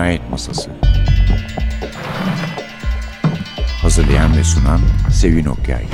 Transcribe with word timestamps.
Cinayet 0.00 0.30
Masası 0.30 0.70
Hazırlayan 3.82 4.36
ve 4.36 4.44
sunan 4.44 4.80
Sevin 5.12 5.44
Okyay 5.44 5.84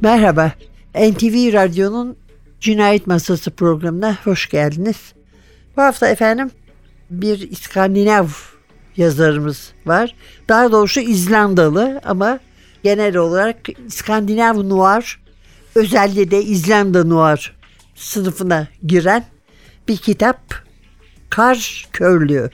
Merhaba, 0.00 0.52
NTV 0.94 1.52
Radyo'nun 1.52 2.16
Cinayet 2.60 3.06
Masası 3.06 3.50
programına 3.50 4.18
hoş 4.24 4.48
geldiniz. 4.48 5.12
Bu 5.76 5.82
hafta 5.82 6.08
efendim 6.08 6.50
bir 7.10 7.50
İskandinav 7.50 8.26
yazarımız 8.96 9.72
var. 9.86 10.14
Daha 10.48 10.72
doğrusu 10.72 11.00
İzlandalı 11.00 12.00
ama 12.04 12.38
genel 12.82 13.16
olarak 13.16 13.56
İskandinav 13.86 14.68
Noir, 14.68 15.20
özellikle 15.74 16.30
de 16.30 16.42
İzlanda 16.42 17.04
Noir 17.04 17.56
sınıfına 17.94 18.68
giren 18.86 19.24
bir 19.88 19.96
kitap 19.96 20.54
Kar 21.30 21.88
Körlüğü. 21.92 22.50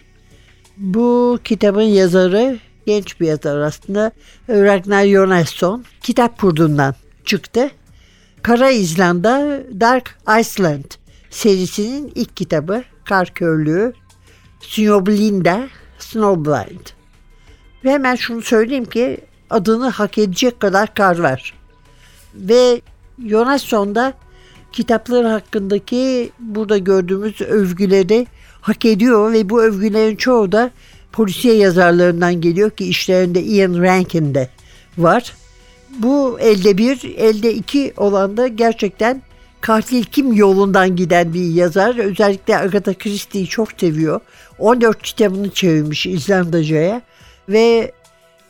Bu 0.76 1.38
kitabın 1.44 1.82
yazarı 1.82 2.58
genç 2.86 3.20
bir 3.20 3.26
yazar 3.26 3.60
aslında 3.60 4.12
Ragnar 4.48 5.06
Jonasson 5.06 5.84
kitap 6.02 6.40
kurduğundan 6.40 6.94
çıktı. 7.24 7.70
Kara 8.42 8.70
İzlanda 8.70 9.62
Dark 9.80 10.18
Iceland 10.40 10.84
serisinin 11.30 12.12
ilk 12.14 12.36
kitabı 12.36 12.82
Kar 13.04 13.34
Körlüğü 13.34 13.92
Snowblinda 14.60 15.68
Snowblind. 15.98 16.86
Ve 17.84 17.92
hemen 17.92 18.14
şunu 18.14 18.42
söyleyeyim 18.42 18.84
ki 18.84 19.20
adını 19.50 19.88
hak 19.88 20.18
edecek 20.18 20.60
kadar 20.60 20.94
kar 20.94 21.18
var. 21.18 21.54
Ve 22.34 22.80
Yonasson'da 23.24 24.14
kitapları 24.72 25.28
hakkındaki 25.28 26.30
burada 26.38 26.78
gördüğümüz 26.78 27.40
övgüleri 27.40 28.26
hak 28.60 28.84
ediyor 28.84 29.32
ve 29.32 29.48
bu 29.48 29.62
övgülerin 29.62 30.16
çoğu 30.16 30.52
da 30.52 30.70
polisiye 31.12 31.54
yazarlarından 31.54 32.40
geliyor 32.40 32.70
ki 32.70 32.84
işlerinde 32.84 33.42
Ian 33.42 33.82
Rankin 33.82 34.34
de 34.34 34.48
var. 34.98 35.34
Bu 35.98 36.40
elde 36.40 36.78
bir, 36.78 37.14
elde 37.16 37.54
iki 37.54 37.92
olan 37.96 38.36
da 38.36 38.48
gerçekten 38.48 39.22
katil 39.60 40.04
kim 40.04 40.32
yolundan 40.32 40.96
giden 40.96 41.34
bir 41.34 41.44
yazar. 41.44 41.98
Özellikle 41.98 42.58
Agatha 42.58 42.94
Christie'yi 42.94 43.46
çok 43.46 43.68
seviyor. 43.76 44.20
14 44.58 45.02
kitabını 45.02 45.50
çevirmiş 45.50 46.06
İzlandaca'ya 46.06 47.02
ve 47.48 47.92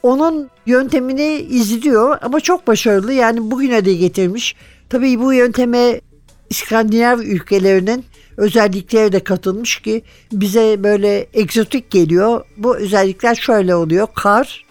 onun 0.02 0.50
yöntemini 0.66 1.34
izliyor 1.34 2.18
ama 2.22 2.40
çok 2.40 2.66
başarılı 2.66 3.12
yani 3.12 3.50
bugüne 3.50 3.84
de 3.84 3.94
getirmiş. 3.94 4.56
Tabii 4.90 5.20
bu 5.20 5.32
yönteme 5.32 6.00
İskandinav 6.50 7.18
ülkelerinin 7.18 8.04
özellikleri 8.36 9.12
de 9.12 9.24
katılmış 9.24 9.80
ki 9.80 10.02
bize 10.32 10.82
böyle 10.82 11.26
egzotik 11.34 11.90
geliyor. 11.90 12.44
Bu 12.56 12.76
özellikler 12.76 13.34
şöyle 13.34 13.74
oluyor. 13.74 14.08
Kar, 14.14 14.64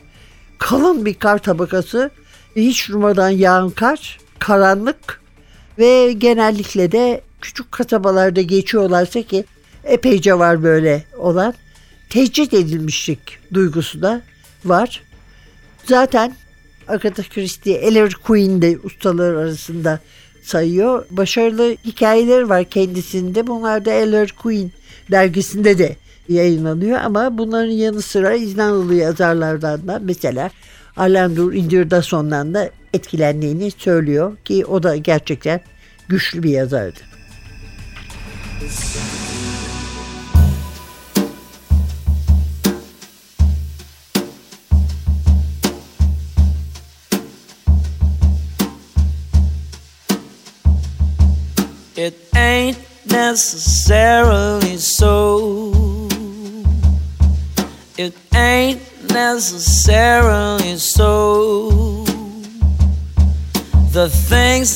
kalın 0.57 1.05
bir 1.05 1.13
kar 1.13 1.37
tabakası, 1.37 2.11
hiç 2.55 2.89
durmadan 2.89 3.29
yağan 3.29 3.69
kar, 3.69 4.19
karanlık 4.39 5.21
ve 5.79 6.13
genellikle 6.13 6.91
de 6.91 7.21
küçük 7.41 7.71
kasabalarda 7.71 8.41
geçiyorlarsa 8.41 9.21
ki 9.21 9.45
epeyce 9.83 10.39
var 10.39 10.63
böyle 10.63 11.03
olan 11.17 11.53
tecrit 12.09 12.53
edilmişlik 12.53 13.19
duygusu 13.53 14.01
da 14.01 14.21
var. 14.65 15.06
Zaten 15.87 16.35
Agatha 16.87 17.23
Christie, 17.23 17.73
Ellery 17.73 18.13
Queen 18.23 18.61
de 18.61 18.77
ustalar 18.83 19.33
arasında 19.33 19.99
sayıyor. 20.43 21.05
Başarılı 21.11 21.75
hikayeleri 21.85 22.49
var 22.49 22.63
kendisinde. 22.63 23.47
Bunlar 23.47 23.85
da 23.85 23.91
Ellery 23.91 24.31
Queen 24.31 24.71
dergisinde 25.11 25.77
de 25.77 25.95
yayınlanıyor 26.29 26.99
ama 26.99 27.37
bunların 27.37 27.71
yanı 27.71 28.01
sıra 28.01 28.33
İzlandalı 28.33 28.95
yazarlardan 28.95 29.87
da 29.87 29.99
mesela 30.03 30.49
Arlandur 30.97 31.53
Indirdasson'dan 31.53 32.53
da 32.53 32.69
etkilendiğini 32.93 33.71
söylüyor 33.71 34.37
ki 34.45 34.65
o 34.65 34.83
da 34.83 34.95
gerçekten 34.95 35.61
güçlü 36.07 36.43
bir 36.43 36.49
yazardı. 36.49 36.99
Necessarily 53.17 54.77
so. 54.77 55.73
It 57.97 58.13
ain't 58.35 58.81
necessarily 59.09 60.77
so. 60.77 62.05
The 63.97 64.07
things 64.29 64.69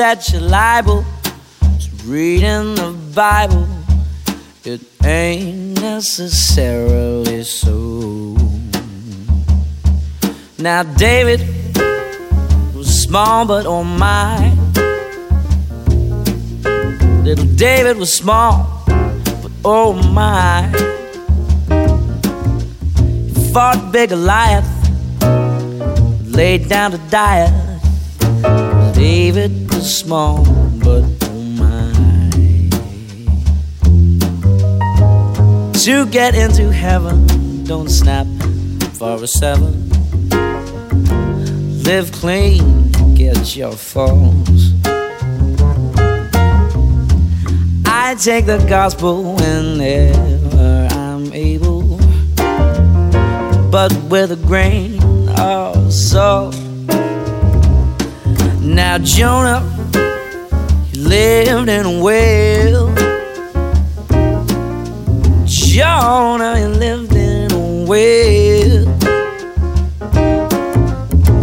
that 0.00 0.28
you're 0.32 0.40
liable 0.40 1.04
to 1.60 1.88
read 2.06 2.42
in 2.42 2.74
the 2.74 2.90
Bible, 3.14 3.68
it 4.64 4.80
ain't 5.04 5.80
necessarily 5.80 7.44
so. 7.44 8.36
Now, 10.58 10.82
David 10.82 11.40
was 12.74 12.88
small, 13.04 13.46
but 13.46 13.64
oh 13.64 13.84
my. 13.84 14.55
Little 17.26 17.56
David 17.56 17.96
was 17.96 18.12
small, 18.12 18.84
but 18.86 19.50
oh 19.64 19.94
my. 20.12 20.62
He 23.26 23.52
fought 23.52 23.90
big 23.90 24.10
Goliath, 24.10 24.70
laid 26.24 26.68
down 26.68 26.92
to 26.92 26.98
die. 27.10 27.50
David 28.94 29.68
was 29.74 29.92
small, 29.92 30.44
but 30.84 31.02
oh 31.24 31.42
my. 31.58 31.90
To 35.80 36.06
get 36.06 36.36
into 36.36 36.70
heaven, 36.70 37.26
don't 37.64 37.90
snap 37.90 38.28
for 38.92 39.20
a 39.20 39.26
seven. 39.26 39.90
Live 41.82 42.12
clean, 42.12 42.92
get 43.16 43.56
your 43.56 43.72
falls. 43.72 44.35
I 48.08 48.14
take 48.14 48.46
the 48.46 48.58
gospel 48.68 49.34
whenever 49.34 50.86
I'm 50.92 51.32
able, 51.32 51.98
but 53.68 53.92
with 54.04 54.30
a 54.30 54.38
grain 54.46 55.00
of 55.36 55.92
salt. 55.92 56.54
Now, 58.60 58.98
Jonah, 58.98 59.60
he 60.92 61.00
lived 61.00 61.68
in 61.68 61.84
a 61.84 62.00
whale. 62.00 62.94
Jonah, 65.44 66.58
he 66.60 66.64
lived 66.66 67.12
in 67.12 67.50
a 67.50 67.84
whale. 67.88 68.86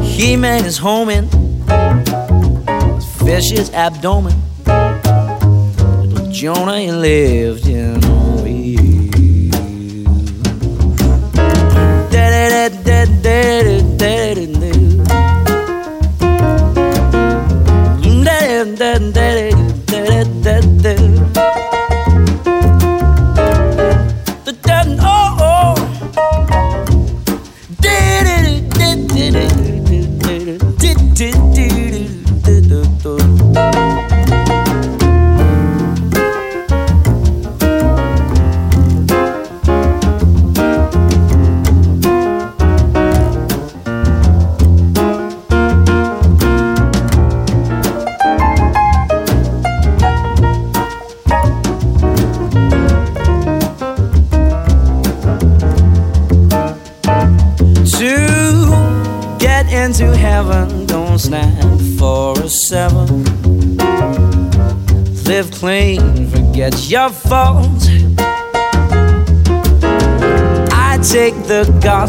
He 0.01 0.37
made 0.37 0.63
his 0.63 0.77
home 0.77 1.09
in 1.09 1.27
his 2.95 3.05
fish's 3.21 3.69
abdomen. 3.71 4.52
Jonah 6.43 6.73
and 6.73 6.99
lived 6.99 7.69
in 7.69 8.03
Did 30.77 31.15
do 31.15 31.31
do 31.53 31.63
do 31.63 32.61
do 32.61 32.61
do 32.61 32.83
do 33.01 33.72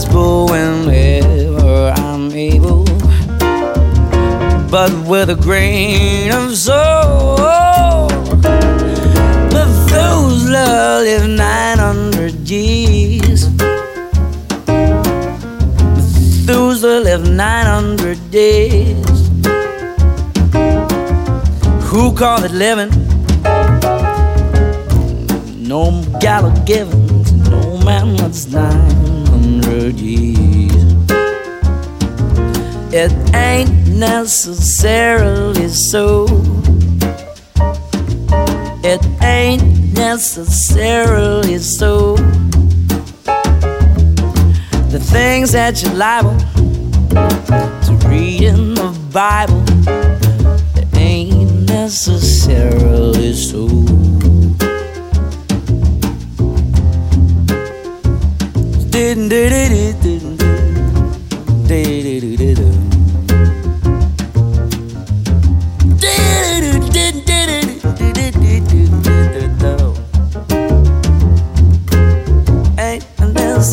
gospel 0.05 0.47
whenever 0.47 1.93
I'm 1.97 2.31
able, 2.33 2.85
but 4.71 4.93
with 5.07 5.31
a 5.31 5.39
grain 5.41 6.31
of 6.33 6.57
salt. 6.57 8.11
Methuselah 9.53 11.01
lived 11.03 11.31
900 11.31 12.35
years. 12.49 13.49
Methuselah 16.47 17.01
lived 17.01 17.31
900 17.31 18.31
days. 18.31 19.31
Who 21.91 22.13
called 22.13 22.45
it 22.45 22.53
living? 22.53 22.91
No 25.67 26.03
gala 26.21 26.53
givens, 26.67 27.33
no 27.49 27.79
man 27.79 28.17
that's 28.17 28.47
900 28.47 29.14
It 32.97 33.13
ain't 33.35 33.89
necessarily 33.89 35.69
so. 35.69 36.27
It 38.85 39.05
ain't 39.21 39.93
necessarily 39.95 41.59
so. 41.59 42.15
The 44.93 45.01
things 45.03 45.51
that 45.53 45.83
you're 45.83 45.95
liable 45.95 46.39
to 47.11 48.09
read 48.09 48.43
in 48.43 48.75
the 48.75 48.97
Bible, 49.13 49.65
it 50.77 50.97
ain't 50.97 51.69
necessarily 51.69 53.33
so. 53.35 53.84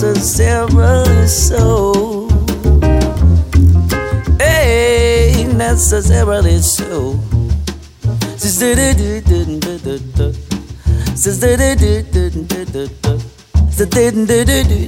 Necessarily 0.01 1.27
so. 1.27 2.29
Hey, 4.39 5.45
necessarily 5.53 6.61
so. 6.61 7.19
Says 8.37 8.59
that 8.59 8.89
it 8.89 8.97
didn't 9.25 9.59
do 14.27 14.80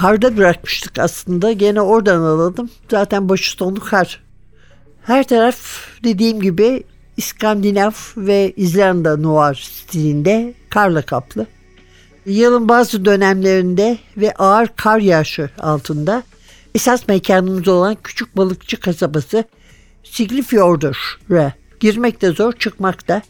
Karda 0.00 0.36
bırakmıştık 0.36 0.98
aslında. 0.98 1.52
Gene 1.52 1.80
oradan 1.80 2.20
alalım. 2.20 2.70
Zaten 2.90 3.28
başı 3.28 3.50
sonu 3.50 3.80
kar. 3.80 4.22
Her 5.02 5.28
taraf 5.28 5.56
dediğim 6.04 6.40
gibi 6.40 6.82
İskandinav 7.16 7.90
ve 8.16 8.52
İzlanda 8.56 9.16
noir 9.16 9.54
stilinde 9.54 10.54
karla 10.70 11.02
kaplı. 11.02 11.46
Yılın 12.26 12.68
bazı 12.68 13.04
dönemlerinde 13.04 13.98
ve 14.16 14.34
ağır 14.34 14.68
kar 14.76 14.98
yağışı 14.98 15.50
altında 15.58 16.22
esas 16.74 17.08
mekanımız 17.08 17.68
olan 17.68 17.96
küçük 18.04 18.36
balıkçı 18.36 18.80
kasabası 18.80 19.44
Siglifjordur'a 20.04 21.52
girmek 21.80 22.22
de 22.22 22.32
zor 22.32 22.52
çıkmak 22.52 23.08
da. 23.08 23.22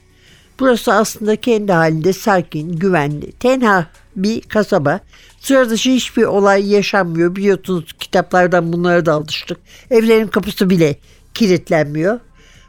Burası 0.60 0.92
aslında 0.92 1.36
kendi 1.36 1.72
halinde 1.72 2.12
sakin, 2.12 2.76
güvenli, 2.76 3.32
tenha 3.32 3.86
bir 4.16 4.40
kasaba. 4.40 5.00
Sıra 5.40 5.70
dışı 5.70 5.90
hiçbir 5.90 6.22
olay 6.24 6.70
yaşanmıyor. 6.70 7.36
Biliyorsunuz 7.36 7.92
kitaplardan 7.98 8.72
bunlara 8.72 9.06
da 9.06 9.12
alıştık. 9.12 9.58
Evlerin 9.90 10.26
kapısı 10.26 10.70
bile 10.70 10.96
kilitlenmiyor. 11.34 12.20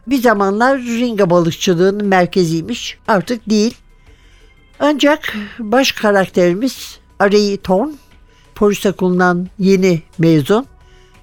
Bir 0.08 0.22
zamanlar 0.22 0.80
ringa 0.80 1.30
balıkçılığının 1.30 2.06
merkeziymiş. 2.06 2.98
Artık 3.08 3.50
değil. 3.50 3.78
Ancak 4.80 5.36
baş 5.60 5.92
karakterimiz 5.92 7.00
Arey 7.20 7.58
Thorn, 7.58 7.90
polis 8.56 8.86
okulundan 8.86 9.48
yeni 9.60 10.02
mezun. 10.18 10.66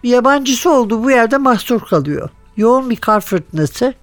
Yabancısı 0.03 0.71
olduğu 0.71 1.05
bu 1.05 1.11
yerde 1.11 1.37
mahsur 1.37 1.81
kalıyor. 1.81 2.29
Yoğun 2.57 2.91
bir 2.91 2.97
kar 2.97 3.21
fırtınası 3.21 3.95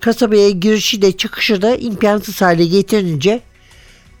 kasabaya 0.00 0.50
girişi 0.50 1.02
de 1.02 1.16
çıkışı 1.16 1.62
da 1.62 1.76
imkansız 1.76 2.42
hale 2.42 2.66
getirince 2.66 3.40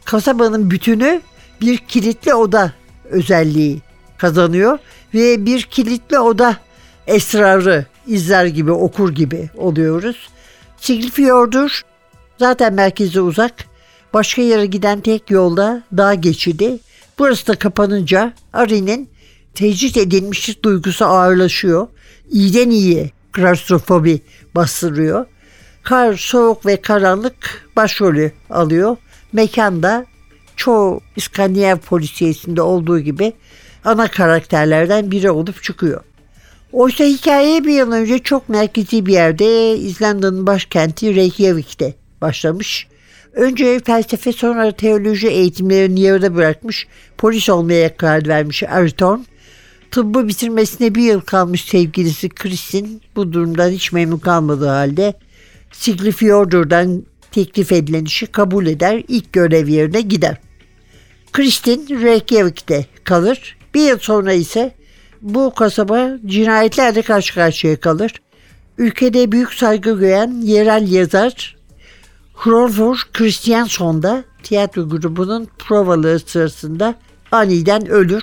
kasabanın 0.04 0.70
bütünü 0.70 1.20
bir 1.60 1.76
kilitli 1.76 2.34
oda 2.34 2.72
özelliği 3.10 3.80
kazanıyor 4.18 4.78
ve 5.14 5.46
bir 5.46 5.62
kilitli 5.62 6.18
oda 6.18 6.56
esrarı 7.06 7.86
izler 8.06 8.46
gibi 8.46 8.72
okur 8.72 9.14
gibi 9.14 9.50
oluyoruz. 9.56 10.28
Siglifjordur 10.76 11.82
zaten 12.38 12.74
merkeze 12.74 13.20
uzak. 13.20 13.64
Başka 14.14 14.42
yere 14.42 14.66
giden 14.66 15.00
tek 15.00 15.30
yolda 15.30 15.82
dağ 15.96 16.14
geçidi. 16.14 16.78
Burası 17.18 17.46
da 17.46 17.54
kapanınca 17.54 18.32
Ari'nin 18.52 19.08
tecrit 19.54 19.96
edilmişlik 19.96 20.64
duygusu 20.64 21.04
ağırlaşıyor. 21.04 21.88
İyiden 22.30 22.70
iyiye 22.70 23.10
klastrofobi 23.32 24.20
bastırıyor. 24.54 25.26
Kar, 25.82 26.14
soğuk 26.14 26.66
ve 26.66 26.80
karanlık 26.80 27.68
başrolü 27.76 28.32
alıyor. 28.50 28.96
Mekanda 29.32 30.06
çoğu 30.56 31.00
İskandinav 31.16 31.76
polisiyesinde 31.76 32.62
olduğu 32.62 33.00
gibi 33.00 33.32
ana 33.84 34.08
karakterlerden 34.08 35.10
biri 35.10 35.30
olup 35.30 35.62
çıkıyor. 35.62 36.00
Oysa 36.72 37.04
hikaye 37.04 37.64
bir 37.64 37.72
yıl 37.72 37.92
önce 37.92 38.18
çok 38.18 38.48
merkezi 38.48 39.06
bir 39.06 39.12
yerde 39.12 39.76
İzlanda'nın 39.76 40.46
başkenti 40.46 41.14
Reykjavik'te 41.14 41.94
başlamış. 42.20 42.86
Önce 43.32 43.80
felsefe 43.80 44.32
sonra 44.32 44.72
teoloji 44.72 45.28
eğitimlerini 45.28 46.00
yarıda 46.00 46.34
bırakmış 46.34 46.86
polis 47.18 47.48
olmaya 47.48 47.96
karar 47.96 48.28
vermiş 48.28 48.62
Ariton. 48.62 49.26
Tıbbı 49.90 50.28
bitirmesine 50.28 50.94
bir 50.94 51.02
yıl 51.02 51.20
kalmış 51.20 51.64
sevgilisi 51.64 52.28
Kristin 52.28 53.02
bu 53.16 53.32
durumdan 53.32 53.70
hiç 53.70 53.92
memnun 53.92 54.18
kalmadığı 54.18 54.68
halde 54.68 55.14
Siglifjordur'dan 55.72 57.02
teklif 57.36 57.72
edilen 57.72 58.04
işi 58.04 58.26
kabul 58.26 58.66
eder, 58.66 59.02
ilk 59.08 59.32
görev 59.32 59.68
yerine 59.68 60.00
gider. 60.00 60.36
Kristin 61.32 62.02
Reykjavik'te 62.02 62.86
kalır. 63.04 63.56
Bir 63.74 63.80
yıl 63.80 63.98
sonra 63.98 64.32
ise 64.32 64.74
bu 65.22 65.54
kasaba 65.54 66.10
cinayetlerle 66.26 67.02
karşı 67.02 67.34
karşıya 67.34 67.80
kalır. 67.80 68.12
Ülkede 68.78 69.32
büyük 69.32 69.54
saygı 69.54 69.98
gören 69.98 70.40
yerel 70.42 70.92
yazar 70.92 71.56
Hrolfur 72.34 73.08
Christiansson 73.12 74.02
da 74.02 74.24
tiyatro 74.42 74.88
grubunun 74.88 75.48
provaları 75.58 76.20
sırasında 76.20 76.94
aniden 77.32 77.88
ölür. 77.88 78.22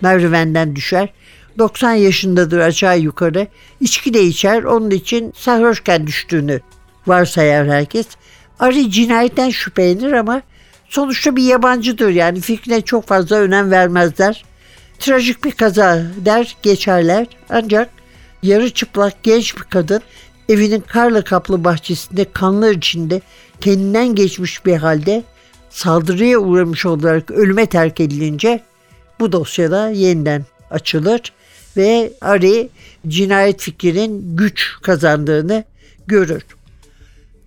Merdivenden 0.00 0.76
düşer. 0.76 1.12
90 1.58 1.92
yaşındadır 1.92 2.58
aşağı 2.58 2.98
yukarı. 2.98 3.46
İçki 3.80 4.14
de 4.14 4.22
içer. 4.22 4.62
Onun 4.62 4.90
için 4.90 5.32
sarhoşken 5.36 6.06
düştüğünü 6.06 6.60
varsayar 7.06 7.68
herkes. 7.68 8.06
Ari 8.60 8.90
cinayetten 8.90 9.50
şüphelenir 9.50 10.12
ama 10.12 10.42
sonuçta 10.88 11.36
bir 11.36 11.42
yabancıdır 11.42 12.10
yani 12.10 12.40
fikrine 12.40 12.80
çok 12.80 13.06
fazla 13.06 13.36
önem 13.36 13.70
vermezler. 13.70 14.44
Trajik 14.98 15.44
bir 15.44 15.52
kaza 15.52 16.02
der 16.16 16.56
geçerler 16.62 17.26
ancak 17.50 17.90
yarı 18.42 18.70
çıplak 18.70 19.22
genç 19.22 19.56
bir 19.56 19.62
kadın 19.62 20.00
evinin 20.48 20.80
karla 20.80 21.24
kaplı 21.24 21.64
bahçesinde 21.64 22.32
kanlar 22.32 22.70
içinde 22.70 23.20
kendinden 23.60 24.14
geçmiş 24.14 24.66
bir 24.66 24.76
halde 24.76 25.24
saldırıya 25.70 26.38
uğramış 26.38 26.86
olarak 26.86 27.30
ölüme 27.30 27.66
terk 27.66 28.00
edilince 28.00 28.62
bu 29.20 29.32
dosyada 29.32 29.90
yeniden 29.90 30.44
açılır 30.70 31.20
ve 31.76 32.12
Ari 32.20 32.68
cinayet 33.08 33.60
fikrinin 33.60 34.36
güç 34.36 34.72
kazandığını 34.82 35.64
görür. 36.06 36.42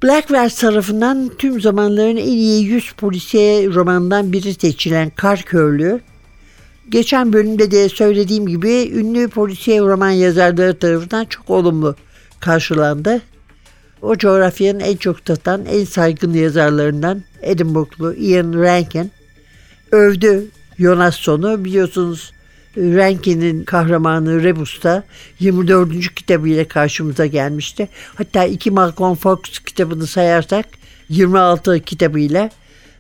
Blackwell 0.04 0.50
tarafından 0.50 1.32
tüm 1.38 1.62
zamanların 1.62 2.18
en 2.18 2.28
iyi 2.28 2.66
100 2.66 2.92
polisiye 2.92 3.68
romanından 3.68 4.34
biri 4.34 4.54
seçilen 4.54 5.10
Kar 5.10 5.42
Körlüğü, 5.42 6.00
geçen 6.90 7.34
bölümde 7.34 7.72
de 7.72 7.90
söylediğim 7.90 8.48
gibi 8.48 8.92
ünlü 8.94 9.28
polisiye 9.28 9.80
roman 9.80 10.10
yazarları 10.10 10.80
tarafından 10.80 11.26
çok 11.26 11.50
olumlu 11.50 11.96
karşılandı. 12.40 13.22
o 14.02 14.18
coğrafyanın 14.18 14.80
en 14.80 14.96
çok 14.96 15.26
tatan, 15.26 15.66
en 15.66 15.86
saygın 15.86 16.34
yazarlarından 16.34 17.24
Edinburgh'lu 17.42 18.14
Ian 18.14 18.54
Rankin 18.54 19.12
övdü 19.92 20.46
Yonasson'u. 20.78 21.66
Biliyorsunuz 21.66 22.32
Rankin'in 22.80 23.64
kahramanı 23.64 24.44
Rebus'ta 24.44 25.04
24. 25.40 26.16
kitabıyla 26.16 26.68
karşımıza 26.68 27.26
gelmişti. 27.26 27.90
Hatta 28.16 28.46
iki 28.46 28.72
Malcolm 28.72 29.16
Fox 29.16 29.40
kitabını 29.66 30.08
sayarsak 30.08 30.66
26 31.10 31.80
kitabıyla 31.80 32.50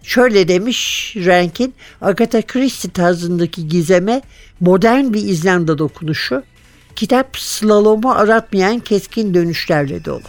Şöyle 0.03 0.47
demiş 0.47 1.13
Rankin, 1.25 1.73
Agatha 2.01 2.41
Christie 2.41 2.91
tarzındaki 2.91 3.67
gizeme 3.67 4.21
modern 4.59 5.13
bir 5.13 5.23
İzlanda 5.23 5.77
dokunuşu, 5.77 6.43
kitap 6.95 7.37
slalomu 7.37 8.11
aratmayan 8.11 8.79
keskin 8.79 9.33
dönüşlerle 9.33 10.05
dolu. 10.05 10.23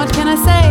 what 0.00 0.14
can 0.14 0.28
I 0.28 0.34
say? 0.34 0.64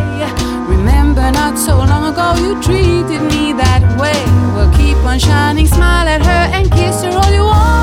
Remember 0.76 1.30
not 1.32 1.56
so 1.56 1.78
long 1.78 2.12
ago 2.12 2.34
you 2.44 2.60
treated 2.64 3.22
me 3.32 3.54
that 3.54 3.84
way. 4.02 4.20
Well, 4.56 4.72
keep 4.76 4.98
on 5.06 5.20
shining, 5.20 5.68
smile 5.68 6.08
at 6.08 6.26
her 6.26 6.44
and 6.58 6.72
kiss 6.72 7.04
her 7.04 7.12
all 7.12 7.32
you 7.32 7.44
want. 7.44 7.79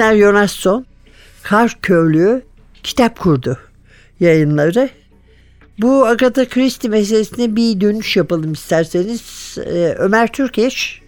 Ragnar 0.00 0.16
Jonasson 0.16 0.86
Kar 1.42 1.78
Köylüğü 1.82 2.42
kitap 2.82 3.18
kurdu 3.18 3.58
yayınları. 4.20 4.90
Bu 5.78 6.06
Agatha 6.06 6.48
Christie 6.48 6.90
meselesine 6.90 7.56
bir 7.56 7.80
dönüş 7.80 8.16
yapalım 8.16 8.52
isterseniz. 8.52 9.22
Ee, 9.66 9.94
Ömer 9.98 10.32
Türkeş 10.32 11.02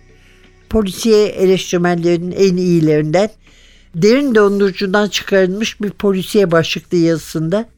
polisiye 0.70 1.26
eleştirmenlerinin 1.26 2.32
en 2.32 2.56
iyilerinden 2.56 3.30
derin 3.94 4.34
dondurucudan 4.34 5.08
çıkarılmış 5.08 5.80
bir 5.80 5.90
polisiye 5.90 6.50
başlıklı 6.50 6.96
yazısında 6.96 7.68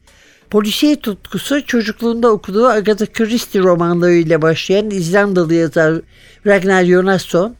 polisiye 0.49 0.95
tutkusu 0.95 1.65
çocukluğunda 1.65 2.31
okuduğu 2.31 2.67
Agatha 2.67 3.05
Christie 3.05 3.61
romanlarıyla 3.61 4.41
başlayan 4.41 4.89
İzlandalı 4.89 5.53
yazar 5.53 6.01
Ragnar 6.47 6.85
Jonasson 6.85 7.55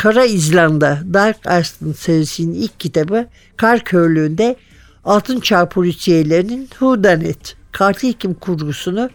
Kara 0.00 0.24
İzlanda 0.24 1.02
Dark 1.14 1.36
Iceland 1.36 1.94
serisinin 1.94 2.54
ilk 2.54 2.80
kitabı 2.80 3.26
Kar 3.56 3.84
Körlüğü'nde 3.84 4.56
Altın 5.04 5.40
Çağ 5.40 5.68
polisiyelerinin 5.68 6.66
Whodunit 6.66 7.56
katil 7.72 8.12
kim 8.12 8.34
kurgusunu 8.34 9.10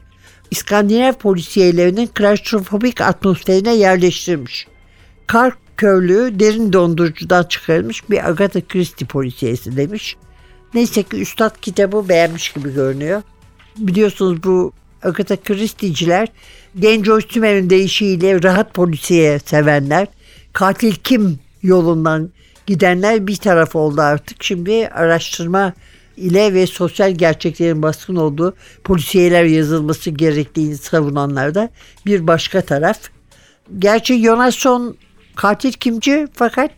İskandinav 0.51 1.13
polisiyelerinin 1.13 2.07
klastrofobik 2.07 3.01
atmosferine 3.01 3.75
yerleştirmiş. 3.75 4.67
Kar 5.27 5.53
körlüğü 5.77 6.39
derin 6.39 6.73
dondurucudan 6.73 7.43
çıkarılmış 7.43 8.09
bir 8.09 8.29
Agatha 8.29 8.61
Christie 8.61 9.07
polisiyesi 9.07 9.77
demiş. 9.77 10.15
Neyse 10.73 11.03
ki 11.03 11.17
Üstad 11.17 11.61
kitabı 11.61 12.09
beğenmiş 12.09 12.53
gibi 12.53 12.73
görünüyor. 12.73 13.21
Biliyorsunuz 13.77 14.43
bu 14.43 14.73
Agatha 15.03 15.35
Christie'ciler 15.35 16.27
genç 16.79 17.05
Joyce 17.05 17.69
deyişiyle 17.69 18.43
rahat 18.43 18.73
polisiye 18.73 19.39
sevenler 19.39 20.07
katil 20.55 20.93
kim 20.93 21.39
yolundan 21.63 22.29
gidenler 22.65 23.27
bir 23.27 23.35
taraf 23.35 23.75
oldu 23.75 24.01
artık. 24.01 24.43
Şimdi 24.43 24.87
araştırma 24.87 25.73
ile 26.17 26.53
ve 26.53 26.67
sosyal 26.67 27.11
gerçeklerin 27.11 27.81
baskın 27.81 28.15
olduğu 28.15 28.55
polisiyeler 28.83 29.43
yazılması 29.43 30.09
gerektiğini 30.09 30.77
savunanlar 30.77 31.55
da 31.55 31.69
bir 32.05 32.27
başka 32.27 32.61
taraf. 32.61 32.99
Gerçi 33.79 34.23
Jonasson 34.23 34.97
katil 35.35 35.73
kimci 35.73 36.27
fakat 36.33 36.71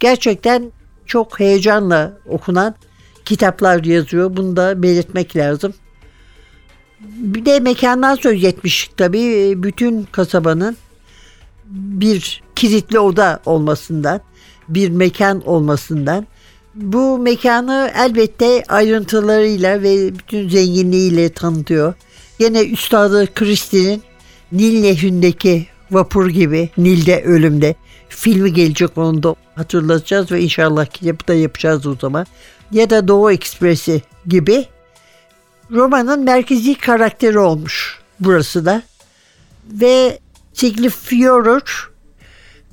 gerçekten 0.00 0.72
çok 1.06 1.40
heyecanla 1.40 2.12
okunan 2.26 2.74
kitaplar 3.24 3.84
yazıyor. 3.84 4.36
Bunu 4.36 4.56
da 4.56 4.82
belirtmek 4.82 5.36
lazım. 5.36 5.74
Bir 7.00 7.44
de 7.44 7.60
mekandan 7.60 8.14
söz 8.14 8.44
etmiş 8.44 8.90
tabii. 8.96 9.54
Bütün 9.62 10.02
kasabanın 10.02 10.76
bir 11.66 12.43
kilitli 12.56 12.98
oda 12.98 13.40
olmasından, 13.46 14.20
bir 14.68 14.90
mekan 14.90 15.48
olmasından. 15.48 16.26
Bu 16.74 17.18
mekanı 17.18 17.92
elbette 17.96 18.64
ayrıntılarıyla 18.68 19.82
ve 19.82 20.18
bütün 20.18 20.48
zenginliğiyle 20.48 21.28
tanıtıyor. 21.28 21.94
Yine 22.38 22.62
Üstadı 22.64 23.34
Christie'nin 23.34 24.02
Nil 24.52 24.80
Nehri'ndeki 24.80 25.66
vapur 25.90 26.28
gibi 26.28 26.70
Nil'de 26.76 27.22
ölümde 27.22 27.74
filmi 28.08 28.52
gelecek 28.52 28.98
onu 28.98 29.22
da 29.22 29.34
hatırlatacağız 29.54 30.32
ve 30.32 30.40
inşallah 30.40 30.86
kitabı 30.86 31.28
da 31.28 31.34
yapacağız 31.34 31.86
o 31.86 31.94
zaman. 32.00 32.26
Ya 32.72 32.90
da 32.90 33.08
Doğu 33.08 33.32
Ekspresi 33.32 34.02
gibi 34.26 34.66
romanın 35.70 36.24
merkezi 36.24 36.74
karakteri 36.74 37.38
olmuş 37.38 37.98
burası 38.20 38.66
da. 38.66 38.82
Ve 39.66 40.18
Siglifjordur 40.52 41.93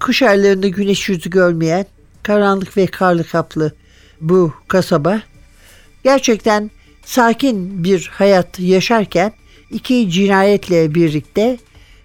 kış 0.02 0.22
aylarında 0.22 0.68
güneş 0.68 1.10
yüzü 1.10 1.30
görmeyen 1.30 1.86
karanlık 2.24 2.78
ve 2.78 2.88
karlı 2.88 3.24
kaplı 3.24 3.72
bu 4.22 4.54
kasaba 4.68 5.22
gerçekten 6.04 6.72
sakin 7.06 7.84
bir 7.84 8.10
hayat 8.14 8.60
yaşarken 8.60 9.34
iki 9.72 10.12
cinayetle 10.12 10.96
birlikte 10.96 11.58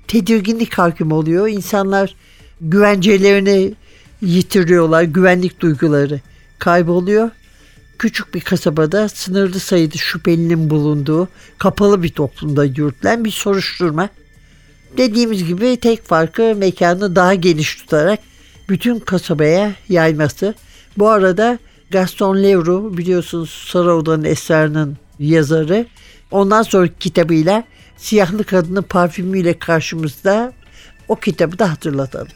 tedirginlik 0.08 0.78
hakim 0.78 1.12
oluyor. 1.12 1.48
İnsanlar 1.48 2.14
güvencelerini 2.60 3.74
yitiriyorlar, 4.22 5.02
güvenlik 5.02 5.60
duyguları 5.60 6.20
kayboluyor. 6.58 7.30
Küçük 7.98 8.34
bir 8.34 8.40
kasabada 8.40 9.08
sınırlı 9.08 9.60
sayıda 9.60 9.96
şüphelinin 9.98 10.70
bulunduğu 10.70 11.28
kapalı 11.58 12.02
bir 12.02 12.08
toplumda 12.08 12.64
yürütülen 12.64 13.24
bir 13.24 13.30
soruşturma. 13.30 14.08
Dediğimiz 14.96 15.44
gibi 15.44 15.76
tek 15.76 16.04
farkı 16.04 16.54
mekanı 16.56 17.16
daha 17.16 17.34
geniş 17.34 17.74
tutarak 17.76 18.20
bütün 18.68 18.98
kasabaya 18.98 19.72
yayması. 19.88 20.54
Bu 20.98 21.08
arada 21.08 21.58
Gaston 21.90 22.36
Leroux 22.36 22.96
biliyorsunuz 22.96 23.68
Sarı 23.72 23.94
Oda'nın 23.94 24.24
Esrarı'nın 24.24 24.96
yazarı. 25.18 25.86
Ondan 26.30 26.62
sonraki 26.62 26.98
kitabıyla 26.98 27.64
Siyahlı 27.96 28.44
Kadının 28.44 28.82
parfümüyle 28.82 29.58
karşımızda 29.58 30.52
o 31.08 31.16
kitabı 31.16 31.58
da 31.58 31.70
hatırlatalım. 31.72 32.28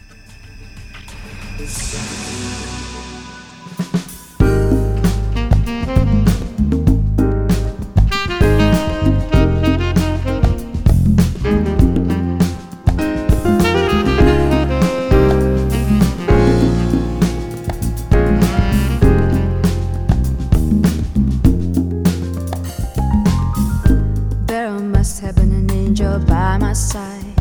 My. 26.74 27.34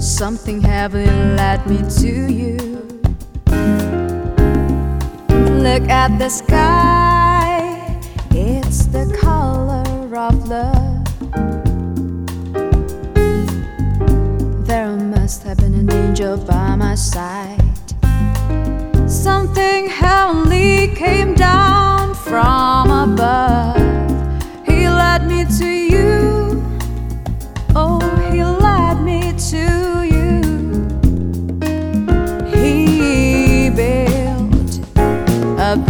Something 0.00 0.60
heavily 0.60 1.06
led 1.06 1.64
me 1.66 1.78
to 2.00 2.32
you. 2.32 2.56
Look 5.62 5.88
at 5.88 6.18
the 6.18 6.28
sky, 6.28 8.00
it's 8.30 8.86
the 8.86 9.06
color 9.20 10.16
of 10.16 10.48
love. 10.48 11.04
There 14.66 14.96
must 14.96 15.44
have 15.44 15.58
been 15.58 15.74
an 15.74 15.92
angel 15.92 16.36
by 16.36 16.74
my 16.74 16.96
side. 16.96 17.60
Something 19.08 19.88
heavenly 19.88 20.88
came 20.96 21.34
down 21.34 22.14
from 22.14 22.90
above. 22.90 23.76
He 24.66 24.88
led 24.88 25.26
me 25.28 25.44
to 25.58 25.66
you. 25.66 25.83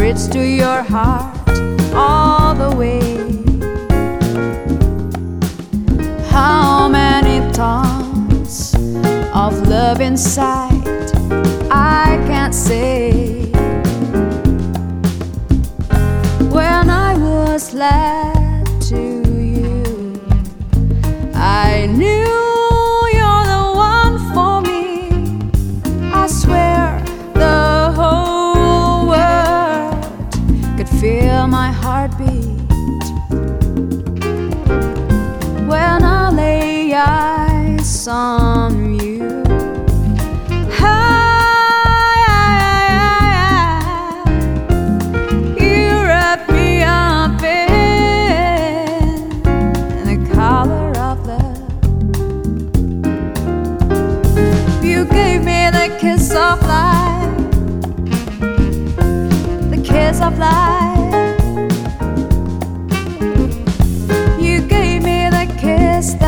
Bridge 0.04 0.28
to 0.28 0.46
your 0.46 0.82
heart 0.82 1.48
all 1.94 2.54
the 2.54 2.76
way. 2.76 3.00
How 6.28 6.90
many 6.90 7.40
tons 7.54 8.74
of 9.32 9.66
love 9.66 10.02
inside? 10.02 11.08
I 11.70 12.22
can't 12.28 12.54
say. 12.54 13.13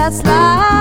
That's 0.06 0.22
life, 0.24 0.75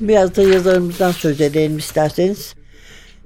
Biraz 0.00 0.36
da 0.36 0.42
yazarımızdan 0.42 1.12
söz 1.12 1.40
edelim 1.40 1.78
isterseniz. 1.78 2.54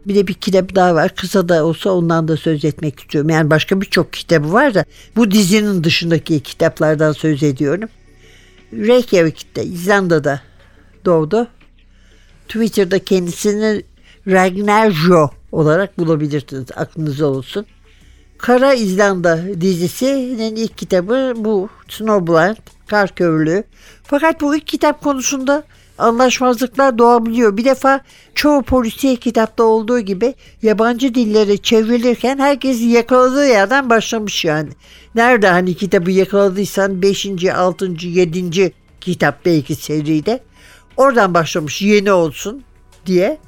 Bir 0.07 0.15
de 0.15 0.27
bir 0.27 0.35
kitap 0.35 0.75
daha 0.75 0.95
var. 0.95 1.15
Kısa 1.15 1.49
da 1.49 1.65
olsa 1.65 1.91
ondan 1.91 2.29
da 2.29 2.37
söz 2.37 2.65
etmek 2.65 3.01
istiyorum. 3.01 3.31
Yani 3.31 3.51
başka 3.51 3.81
birçok 3.81 4.13
kitabı 4.13 4.53
var 4.53 4.75
da 4.75 4.85
bu 5.17 5.31
dizinin 5.31 5.85
dışındaki 5.85 6.41
kitaplardan 6.41 7.13
söz 7.13 7.43
ediyorum. 7.43 7.89
Reykjavik'te, 8.73 9.65
İzlanda'da 9.65 10.41
doğdu. 11.05 11.49
Twitter'da 12.49 12.99
kendisini 12.99 13.83
Ragnar 14.27 14.91
Jo 14.91 15.31
olarak 15.53 15.99
bulabilirsiniz. 15.99 16.67
Aklınızda 16.77 17.27
olsun. 17.27 17.67
Kara 18.39 18.75
İzlanda 18.75 19.61
dizisinin 19.61 20.57
ilk 20.57 20.79
kitabı 20.79 21.33
bu. 21.37 21.69
Snowblind, 21.89 22.57
Kar 22.87 23.15
Kövrülüğü. 23.15 23.65
Fakat 24.05 24.41
bu 24.41 24.57
ilk 24.57 24.67
kitap 24.67 25.03
konusunda 25.03 25.63
anlaşmazlıklar 25.99 26.99
doğabiliyor. 26.99 27.57
Bir 27.57 27.65
defa 27.65 28.01
çoğu 28.35 28.63
polisiye 28.63 29.17
kitapta 29.17 29.65
olduğu 29.65 30.01
gibi 30.01 30.35
yabancı 30.63 31.15
dillere 31.15 31.57
çevrilirken 31.57 32.39
herkes 32.39 32.83
yakaladığı 32.83 33.47
yerden 33.47 33.91
başlamış 33.91 34.45
yani. 34.45 34.71
Nerede 35.15 35.49
hani 35.49 35.75
kitabı 35.75 36.11
yakaladıysan 36.11 37.03
5. 37.03 37.27
6. 37.55 37.87
7. 38.07 38.73
kitap 39.01 39.45
belki 39.45 39.75
seride. 39.75 40.41
Oradan 40.97 41.35
başlamış 41.35 41.83
yeni 41.83 42.13
olsun 42.13 42.63
diye. 43.07 43.39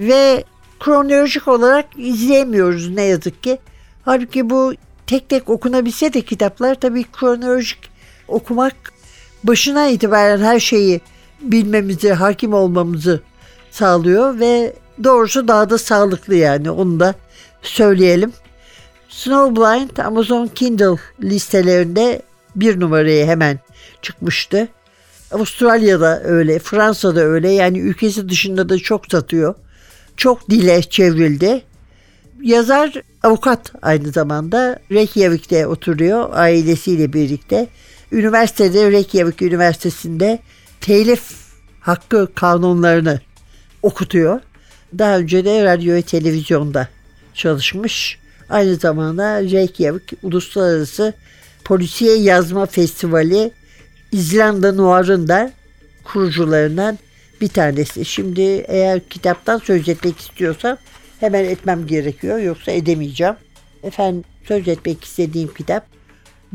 Ve 0.00 0.44
kronolojik 0.80 1.48
olarak 1.48 1.86
izleyemiyoruz 1.96 2.88
ne 2.88 3.02
yazık 3.02 3.42
ki. 3.42 3.58
Halbuki 4.04 4.50
bu 4.50 4.74
tek 5.06 5.28
tek 5.28 5.48
okunabilse 5.48 6.12
de 6.12 6.20
kitaplar 6.20 6.74
tabii 6.74 7.04
kronolojik 7.12 7.78
okumak 8.28 8.74
başına 9.44 9.88
itibaren 9.88 10.38
her 10.38 10.60
şeyi 10.60 11.00
bilmemizi, 11.40 12.12
hakim 12.12 12.54
olmamızı 12.54 13.20
sağlıyor 13.70 14.40
ve 14.40 14.72
doğrusu 15.04 15.48
daha 15.48 15.70
da 15.70 15.78
sağlıklı 15.78 16.34
yani 16.34 16.70
onu 16.70 17.00
da 17.00 17.14
söyleyelim. 17.62 18.32
Snowblind 19.08 19.96
Amazon 19.96 20.46
Kindle 20.46 21.00
listelerinde 21.22 22.22
bir 22.56 22.80
numaraya 22.80 23.26
hemen 23.26 23.58
çıkmıştı. 24.02 24.68
Avustralya'da 25.32 26.22
öyle, 26.22 26.58
Fransa'da 26.58 27.20
öyle 27.20 27.50
yani 27.50 27.78
ülkesi 27.78 28.28
dışında 28.28 28.68
da 28.68 28.78
çok 28.78 29.06
satıyor. 29.06 29.54
Çok 30.16 30.50
dile 30.50 30.82
çevrildi. 30.82 31.62
Yazar 32.42 32.92
avukat 33.22 33.72
aynı 33.82 34.10
zamanda 34.10 34.78
Reykjavik'te 34.90 35.66
oturuyor 35.66 36.28
ailesiyle 36.32 37.12
birlikte. 37.12 37.68
Üniversitede 38.12 38.90
Reykjavik 38.90 39.42
Üniversitesi'nde 39.42 40.38
telif 40.80 41.22
hakkı 41.80 42.34
kanunlarını 42.34 43.20
okutuyor. 43.82 44.40
Daha 44.98 45.18
önce 45.18 45.44
de 45.44 45.64
radyo 45.64 45.94
ve 45.94 46.02
televizyonda 46.02 46.88
çalışmış. 47.34 48.18
Aynı 48.48 48.76
zamanda 48.76 49.42
Reykjavik 49.42 50.12
Uluslararası 50.22 51.14
Polisiye 51.64 52.16
Yazma 52.16 52.66
Festivali 52.66 53.50
İzlanda 54.12 54.72
Noir'ın 54.72 55.28
da 55.28 55.52
kurucularından 56.04 56.98
bir 57.40 57.48
tanesi. 57.48 58.04
Şimdi 58.04 58.64
eğer 58.68 59.00
kitaptan 59.00 59.58
söz 59.58 59.88
etmek 59.88 60.20
istiyorsam 60.20 60.76
hemen 61.20 61.44
etmem 61.44 61.86
gerekiyor 61.86 62.38
yoksa 62.38 62.72
edemeyeceğim. 62.72 63.34
Efendim 63.82 64.24
söz 64.48 64.68
etmek 64.68 65.04
istediğim 65.04 65.54
kitap 65.54 65.86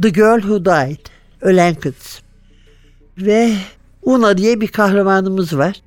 The 0.02 0.10
Girl 0.10 0.40
Who 0.40 0.66
Died, 0.66 1.06
Ölen 1.42 1.76
Kız. 1.76 2.22
Ve 3.18 3.54
Una 4.02 4.38
diye 4.38 4.62
bir 4.62 4.68
kahramanımız 4.68 5.58
var. 5.58 5.82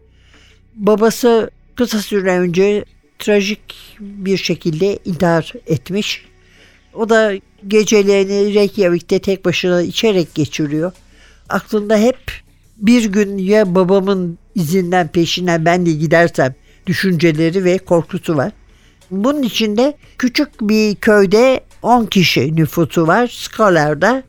Babası 0.74 1.50
kısa 1.76 1.98
süre 1.98 2.38
önce 2.38 2.84
trajik 3.18 3.60
bir 4.00 4.36
şekilde 4.36 4.98
intihar 5.04 5.52
etmiş. 5.66 6.24
O 6.94 7.08
da 7.08 7.32
gecelerini 7.68 8.54
Reykjavik'te 8.54 9.18
tek 9.18 9.44
başına 9.44 9.82
içerek 9.82 10.34
geçiriyor. 10.34 10.92
Aklında 11.48 11.96
hep 11.96 12.18
bir 12.76 13.04
gün 13.04 13.38
ya 13.38 13.74
babamın 13.74 14.38
izinden 14.54 15.08
peşinden 15.08 15.64
ben 15.64 15.86
de 15.86 15.92
gidersem 15.92 16.54
düşünceleri 16.86 17.64
ve 17.64 17.78
korkusu 17.78 18.36
var. 18.36 18.52
Bunun 19.10 19.42
içinde 19.42 19.96
küçük 20.18 20.60
bir 20.60 20.94
köyde 20.94 21.60
10 21.82 22.06
kişi 22.06 22.56
nüfusu 22.56 23.06
var. 23.06 23.26
Skalar'da 23.26 24.22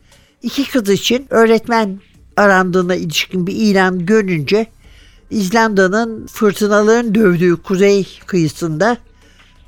iki 0.43 0.69
kız 0.69 0.89
için 0.89 1.27
öğretmen 1.29 1.99
arandığına 2.37 2.95
ilişkin 2.95 3.47
bir 3.47 3.53
ilan 3.53 4.05
görünce 4.05 4.67
İzlanda'nın 5.29 6.27
fırtınaların 6.27 7.15
dövdüğü 7.15 7.61
kuzey 7.61 8.07
kıyısında 8.25 8.97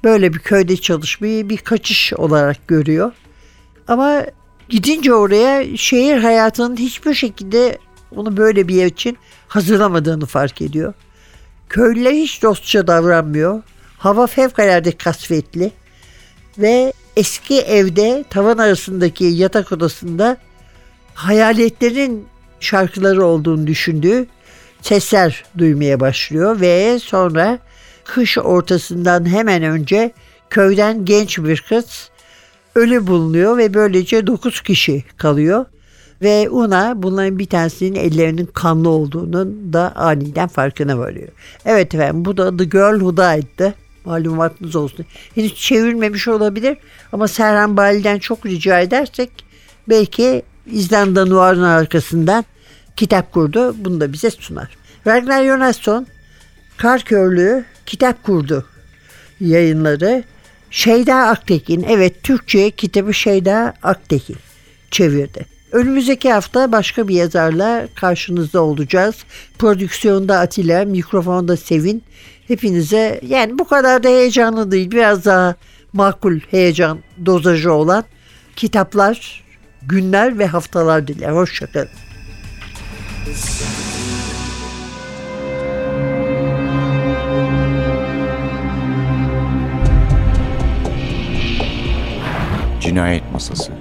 böyle 0.03 0.33
bir 0.33 0.39
köyde 0.39 0.77
çalışmayı 0.77 1.49
bir 1.49 1.57
kaçış 1.57 2.13
olarak 2.13 2.67
görüyor. 2.67 3.11
Ama 3.87 4.25
gidince 4.69 5.13
oraya 5.13 5.77
şehir 5.77 6.17
hayatının 6.17 6.77
hiçbir 6.77 7.13
şekilde 7.13 7.77
onu 8.15 8.37
böyle 8.37 8.67
bir 8.67 8.75
yer 8.75 8.85
için 8.85 9.17
hazırlamadığını 9.47 10.25
fark 10.25 10.61
ediyor. 10.61 10.93
Köylüler 11.69 12.13
hiç 12.13 12.43
dostça 12.43 12.87
davranmıyor. 12.87 13.63
Hava 14.01 14.27
fevkalade 14.27 14.91
kasvetli 14.91 15.71
ve 16.57 16.93
eski 17.15 17.59
evde 17.59 18.25
tavan 18.29 18.57
arasındaki 18.57 19.23
yatak 19.23 19.71
odasında 19.71 20.37
hayaletlerin 21.13 22.25
şarkıları 22.59 23.25
olduğunu 23.25 23.67
düşündüğü 23.67 24.27
sesler 24.81 25.43
duymaya 25.57 25.99
başlıyor 25.99 26.61
ve 26.61 26.99
sonra 26.99 27.59
kış 28.03 28.37
ortasından 28.37 29.29
hemen 29.29 29.63
önce 29.63 30.11
köyden 30.49 31.05
genç 31.05 31.39
bir 31.39 31.63
kız 31.69 32.09
ölü 32.75 33.07
bulunuyor 33.07 33.57
ve 33.57 33.73
böylece 33.73 34.27
9 34.27 34.61
kişi 34.61 35.03
kalıyor. 35.17 35.65
Ve 36.21 36.49
Una 36.49 37.03
bunların 37.03 37.39
bir 37.39 37.45
tanesinin 37.45 37.95
ellerinin 37.95 38.45
kanlı 38.45 38.89
olduğunun 38.89 39.73
da 39.73 39.95
aniden 39.95 40.47
farkına 40.47 40.99
varıyor. 40.99 41.27
Evet 41.65 41.95
efendim 41.95 42.25
bu 42.25 42.37
da 42.37 42.57
The 42.57 42.63
Girl 42.63 42.99
Who 42.99 43.17
Died'dı. 43.17 43.73
Malumatınız 44.05 44.75
olsun. 44.75 45.05
Henüz 45.35 45.55
çevrilmemiş 45.55 46.27
olabilir 46.27 46.77
ama 47.11 47.27
Serhan 47.27 47.77
Bali'den 47.77 48.19
çok 48.19 48.45
rica 48.45 48.79
edersek 48.79 49.29
belki 49.89 50.41
İzlanda 50.65 51.25
Noir'ın 51.25 51.63
arkasından 51.63 52.45
kitap 52.95 53.31
kurdu. 53.31 53.75
Bunu 53.77 54.01
da 54.01 54.13
bize 54.13 54.31
sunar. 54.31 54.69
Ragnar 55.07 55.45
Jonasson 55.45 56.07
Kar 56.77 57.01
Körlüğü 57.01 57.65
kitap 57.85 58.23
kurdu 58.23 58.65
yayınları. 59.39 60.23
Şeyda 60.71 61.15
Aktekin, 61.15 61.83
evet 61.89 62.23
Türkçe 62.23 62.71
kitabı 62.71 63.13
Şeyda 63.13 63.73
Aktekin 63.83 64.37
çevirdi. 64.91 65.50
Önümüzdeki 65.71 66.31
hafta 66.31 66.71
başka 66.71 67.07
bir 67.07 67.15
yazarla 67.15 67.87
karşınızda 67.95 68.61
olacağız. 68.61 69.15
Prodüksiyonda 69.59 70.39
Atilla, 70.39 70.85
mikrofonda 70.85 71.57
Sevin. 71.57 72.03
Hepinize 72.47 73.21
yani 73.27 73.59
bu 73.59 73.67
kadar 73.67 74.03
da 74.03 74.07
heyecanlı 74.07 74.71
değil, 74.71 74.91
biraz 74.91 75.25
daha 75.25 75.55
makul 75.93 76.39
heyecan 76.51 76.99
dozajı 77.25 77.73
olan 77.73 78.03
kitaplar, 78.55 79.43
günler 79.81 80.39
ve 80.39 80.47
haftalar 80.47 81.07
diler. 81.07 81.31
Hoşçakalın. 81.31 81.89
Cinayet 92.81 93.31
Masası 93.33 93.80